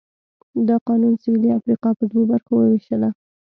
[0.67, 3.09] دا قانون سوېلي افریقا پر دوو برخو ووېشله.